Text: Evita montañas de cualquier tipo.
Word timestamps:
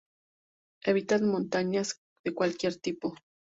Evita 0.83 1.19
montañas 1.19 2.01
de 2.25 2.33
cualquier 2.33 2.77
tipo. 2.77 3.13